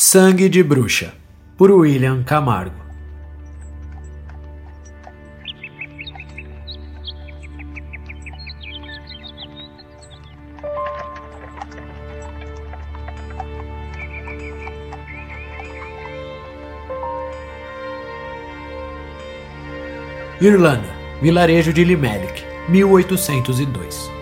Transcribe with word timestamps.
Sangue 0.00 0.48
de 0.48 0.62
Bruxa, 0.62 1.12
por 1.56 1.72
William 1.72 2.22
Camargo. 2.22 2.76
Irlanda, 20.40 20.94
vilarejo 21.20 21.72
de 21.72 21.84
Limerick, 21.84 22.44
1802. 22.68 24.17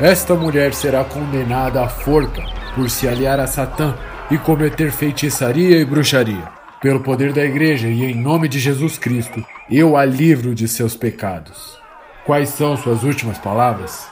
Esta 0.00 0.34
mulher 0.36 0.74
será 0.74 1.02
condenada 1.02 1.82
à 1.82 1.88
forca 1.88 2.44
por 2.76 2.88
se 2.88 3.08
aliar 3.08 3.40
a 3.40 3.48
Satã 3.48 3.96
e 4.30 4.38
cometer 4.38 4.92
feitiçaria 4.92 5.76
e 5.76 5.84
bruxaria. 5.84 6.44
Pelo 6.80 7.00
poder 7.00 7.32
da 7.32 7.44
igreja 7.44 7.88
e 7.88 8.04
em 8.04 8.14
nome 8.14 8.46
de 8.46 8.60
Jesus 8.60 8.96
Cristo, 8.96 9.44
eu 9.68 9.96
a 9.96 10.04
livro 10.04 10.54
de 10.54 10.68
seus 10.68 10.94
pecados. 10.94 11.76
Quais 12.24 12.50
são 12.50 12.76
suas 12.76 13.02
últimas 13.02 13.38
palavras? 13.38 14.06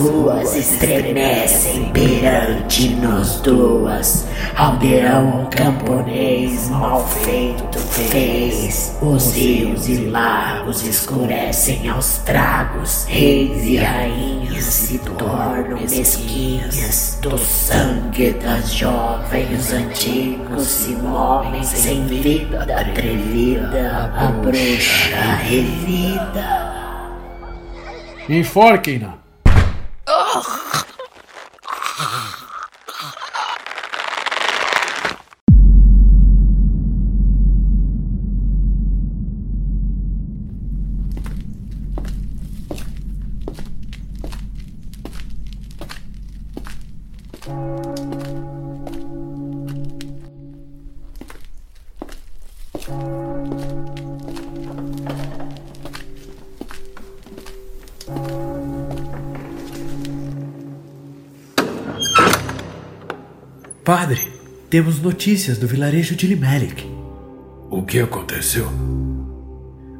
Ruas 0.00 0.54
estremecem 0.54 1.90
perante 1.92 2.90
nós 2.96 3.40
duas. 3.40 4.26
Aldeão 4.56 5.48
camponês 5.50 6.68
mal 6.70 7.06
feito 7.06 7.78
fez. 7.78 8.96
Os 9.00 9.34
rios 9.34 9.88
e 9.88 10.06
lagos 10.06 10.86
escurecem 10.86 11.88
aos 11.88 12.18
tragos. 12.18 13.04
Reis 13.08 13.64
e 13.64 13.76
rainhas 13.76 14.64
se 14.64 14.98
tornam 14.98 15.78
mesquinhas. 15.80 17.18
Do 17.20 17.38
sangue 17.38 18.32
das 18.32 18.72
jovens 18.72 19.72
antigos 19.72 20.66
se 20.66 20.92
movem 20.92 21.62
sem 21.62 22.04
vida 22.06 22.62
atrevida. 22.62 24.12
A 24.16 24.26
bruxa 24.28 25.16
revida. 25.42 26.74
Enforquem-na! 28.28 29.23
好 30.34 30.83
Padre, 63.84 64.32
temos 64.70 64.98
notícias 64.98 65.58
do 65.58 65.68
vilarejo 65.68 66.16
de 66.16 66.26
Limerick. 66.26 66.90
O 67.70 67.82
que 67.82 68.00
aconteceu? 68.00 68.66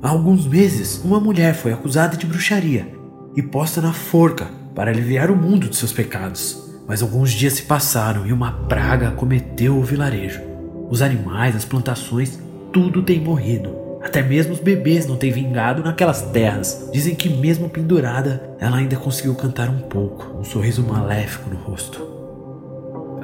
Há 0.03 0.09
alguns 0.09 0.47
meses, 0.47 1.03
uma 1.05 1.21
mulher 1.21 1.55
foi 1.55 1.71
acusada 1.71 2.17
de 2.17 2.25
bruxaria 2.25 2.89
e 3.37 3.43
posta 3.43 3.83
na 3.83 3.93
forca 3.93 4.47
para 4.75 4.91
aliviar 4.91 5.31
o 5.31 5.37
mundo 5.37 5.69
de 5.69 5.77
seus 5.77 5.93
pecados. 5.93 6.65
Mas 6.89 7.03
alguns 7.03 7.31
dias 7.31 7.53
se 7.53 7.65
passaram 7.65 8.27
e 8.27 8.33
uma 8.33 8.53
praga 8.53 9.09
acometeu 9.09 9.77
o 9.77 9.85
vilarejo. 9.85 10.41
Os 10.89 11.03
animais, 11.03 11.55
as 11.55 11.67
plantações, 11.67 12.39
tudo 12.73 13.03
tem 13.03 13.21
morrido. 13.21 13.77
Até 14.03 14.23
mesmo 14.23 14.55
os 14.55 14.61
bebês 14.61 15.07
não 15.07 15.17
têm 15.17 15.31
vingado 15.31 15.85
naquelas 15.85 16.23
terras. 16.23 16.89
Dizem 16.91 17.15
que, 17.15 17.29
mesmo 17.29 17.69
pendurada, 17.69 18.57
ela 18.59 18.79
ainda 18.79 18.97
conseguiu 18.97 19.35
cantar 19.35 19.69
um 19.69 19.81
pouco, 19.81 20.39
um 20.39 20.45
sorriso 20.45 20.83
maléfico 20.83 21.51
no 21.51 21.57
rosto. 21.57 22.24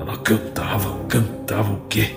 Ela 0.00 0.16
cantava, 0.16 0.98
cantava 1.06 1.72
o 1.74 1.80
quê? 1.86 2.14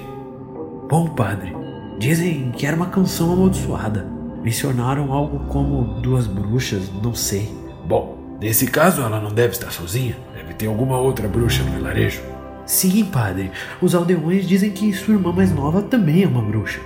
Bom, 0.90 1.10
padre, 1.10 1.54
dizem 2.00 2.52
que 2.52 2.66
era 2.66 2.78
uma 2.78 2.86
canção 2.86 3.34
amaldiçoada. 3.34 4.08
Mencionaram 4.42 5.12
algo 5.12 5.46
como 5.50 6.00
duas 6.00 6.26
bruxas, 6.26 6.90
não 7.04 7.14
sei. 7.14 7.54
Bom, 7.86 8.38
nesse 8.40 8.68
caso 8.68 9.02
ela 9.02 9.20
não 9.20 9.34
deve 9.34 9.52
estar 9.52 9.70
sozinha. 9.70 10.16
Deve 10.34 10.54
ter 10.54 10.68
alguma 10.68 10.98
outra 10.98 11.28
bruxa 11.28 11.62
no 11.64 11.72
vilarejo. 11.72 12.22
Sim, 12.66 13.04
padre. 13.04 13.52
Os 13.82 13.94
aldeões 13.94 14.48
dizem 14.48 14.72
que 14.72 14.94
sua 14.94 15.16
irmã 15.16 15.34
mais 15.34 15.54
nova 15.54 15.82
também 15.82 16.24
é 16.24 16.28
uma 16.28 16.42
bruxa. 16.42 16.80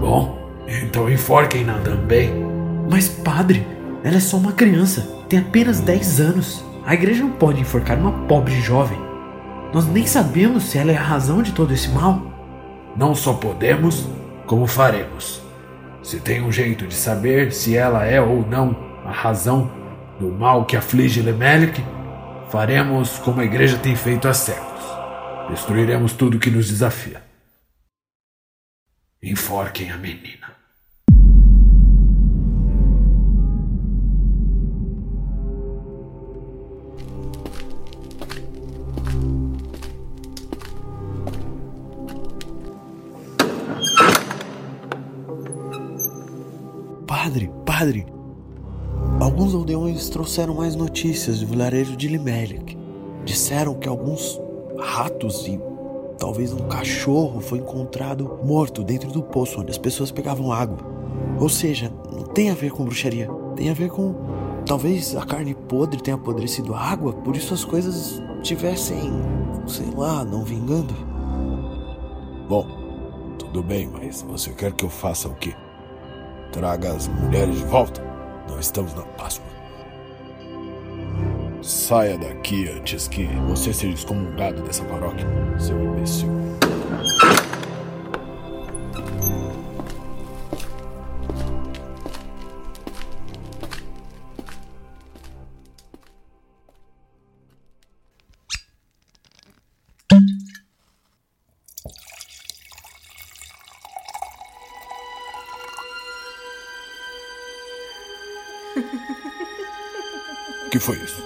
Bom, 0.00 0.38
então 0.68 1.10
enforquem-na 1.10 1.78
também. 1.78 2.30
Mas, 2.88 3.08
padre, 3.08 3.66
ela 4.04 4.16
é 4.16 4.20
só 4.20 4.36
uma 4.36 4.52
criança. 4.52 5.00
Tem 5.28 5.40
apenas 5.40 5.80
10 5.80 6.20
anos. 6.20 6.64
A 6.86 6.94
igreja 6.94 7.24
não 7.24 7.32
pode 7.32 7.60
enforcar 7.60 7.98
uma 7.98 8.12
pobre 8.26 8.60
jovem. 8.60 9.13
Nós 9.74 9.86
nem 9.86 10.06
sabemos 10.06 10.62
se 10.62 10.78
ela 10.78 10.92
é 10.92 10.96
a 10.96 11.02
razão 11.02 11.42
de 11.42 11.50
todo 11.50 11.74
esse 11.74 11.88
mal. 11.88 12.22
Não 12.96 13.12
só 13.12 13.34
podemos, 13.34 14.06
como 14.46 14.68
faremos. 14.68 15.42
Se 16.00 16.20
tem 16.20 16.40
um 16.40 16.52
jeito 16.52 16.86
de 16.86 16.94
saber 16.94 17.52
se 17.52 17.76
ela 17.76 18.04
é 18.04 18.20
ou 18.20 18.46
não 18.46 18.76
a 19.04 19.10
razão 19.10 19.68
do 20.20 20.30
mal 20.30 20.64
que 20.64 20.76
aflige 20.76 21.20
Lemelic, 21.20 21.84
faremos 22.50 23.18
como 23.18 23.40
a 23.40 23.44
igreja 23.44 23.76
tem 23.76 23.96
feito 23.96 24.28
há 24.28 24.32
séculos. 24.32 24.84
Destruiremos 25.50 26.12
tudo 26.12 26.38
que 26.38 26.52
nos 26.52 26.68
desafia. 26.68 27.20
Enforquem 29.20 29.90
a 29.90 29.96
menina. 29.96 30.54
Padre, 47.16 47.48
padre, 47.64 48.06
alguns 49.20 49.54
aldeões 49.54 50.08
trouxeram 50.08 50.52
mais 50.52 50.74
notícias 50.74 51.38
do 51.38 51.46
vilarejo 51.46 51.96
de 51.96 52.08
Limelic. 52.08 52.76
Disseram 53.24 53.74
que 53.74 53.88
alguns 53.88 54.40
ratos 54.80 55.46
e 55.46 55.58
talvez 56.18 56.52
um 56.52 56.66
cachorro 56.66 57.40
foi 57.40 57.60
encontrado 57.60 58.40
morto 58.42 58.82
dentro 58.82 59.12
do 59.12 59.22
poço 59.22 59.60
onde 59.60 59.70
as 59.70 59.78
pessoas 59.78 60.10
pegavam 60.10 60.50
água. 60.50 60.78
Ou 61.38 61.48
seja, 61.48 61.92
não 62.12 62.24
tem 62.24 62.50
a 62.50 62.54
ver 62.54 62.72
com 62.72 62.84
bruxaria, 62.84 63.30
tem 63.54 63.70
a 63.70 63.74
ver 63.74 63.90
com 63.90 64.12
talvez 64.66 65.14
a 65.14 65.24
carne 65.24 65.54
podre 65.54 66.02
tenha 66.02 66.16
apodrecido 66.16 66.74
a 66.74 66.80
água, 66.80 67.12
por 67.12 67.36
isso 67.36 67.54
as 67.54 67.64
coisas 67.64 68.20
tivessem, 68.42 69.12
sei 69.68 69.86
lá, 69.96 70.24
não 70.24 70.42
vingando. 70.42 70.94
Bom, 72.48 72.66
tudo 73.38 73.62
bem, 73.62 73.86
mas 73.86 74.20
você 74.22 74.50
quer 74.50 74.72
que 74.72 74.84
eu 74.84 74.90
faça 74.90 75.28
o 75.28 75.34
quê? 75.36 75.54
Traga 76.54 76.92
as 76.92 77.08
mulheres 77.08 77.56
de 77.56 77.64
volta. 77.64 78.00
Não 78.48 78.60
estamos 78.60 78.94
na 78.94 79.02
Páscoa. 79.02 79.44
Saia 81.60 82.16
daqui 82.16 82.68
antes 82.68 83.08
que 83.08 83.24
você 83.48 83.74
seja 83.74 83.94
excomungado 83.94 84.62
dessa 84.62 84.84
paróquia, 84.84 85.26
seu 85.58 85.76
imbecil. 85.82 86.28
que 110.70 110.78
foi 110.78 110.96
isso? 110.96 111.22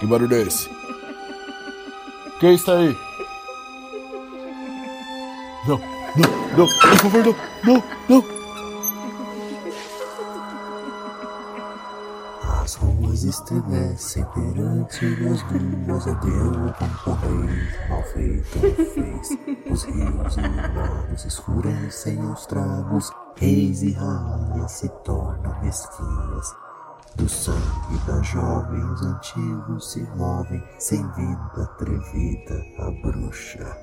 Que 0.00 0.06
barulho 0.06 0.34
é 0.34 0.42
esse? 0.42 0.68
Quem 2.40 2.54
está 2.54 2.78
aí? 2.78 2.96
Não, 5.66 5.78
não, 5.78 6.56
não, 6.56 6.66
por 6.66 6.96
favor, 6.98 7.24
não, 7.24 7.34
não, 7.64 7.84
não. 8.08 8.38
As 12.62 12.74
ruas 12.76 13.24
Os 13.24 13.24
estremecem 13.24 14.24
perante 14.26 15.04
nós 15.22 15.42
duas 15.86 16.06
Aldeão 16.06 16.72
camponês 16.78 17.88
mal 17.88 18.02
feito 18.04 18.58
fez 18.94 19.38
Os 19.70 19.82
rios 19.84 20.36
iluminados 20.36 21.24
escurecem 21.24 22.20
aos 22.22 22.46
tragos 22.46 23.10
Reis 23.40 23.82
e 23.82 23.92
rainhas 23.92 24.72
se 24.72 24.88
tornam 25.04 25.62
mesquinhas 25.62 26.56
do 27.14 27.28
sangue 27.28 27.98
das 28.04 28.26
jovens 28.26 29.00
antigos 29.02 29.92
se 29.92 30.02
movem 30.16 30.60
sem 30.80 31.06
vida 31.12 31.62
atrevida 31.62 32.64
a 32.78 32.90
bruxa. 32.90 33.76